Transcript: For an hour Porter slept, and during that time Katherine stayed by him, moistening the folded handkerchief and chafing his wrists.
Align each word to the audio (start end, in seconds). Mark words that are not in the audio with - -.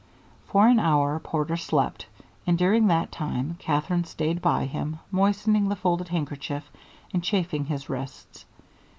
For 0.47 0.67
an 0.67 0.79
hour 0.79 1.19
Porter 1.19 1.55
slept, 1.55 2.07
and 2.47 2.57
during 2.57 2.87
that 2.87 3.11
time 3.11 3.57
Katherine 3.59 4.03
stayed 4.03 4.41
by 4.41 4.65
him, 4.65 4.97
moistening 5.11 5.69
the 5.69 5.75
folded 5.75 6.07
handkerchief 6.07 6.67
and 7.13 7.23
chafing 7.23 7.65
his 7.65 7.87
wrists. 7.87 8.45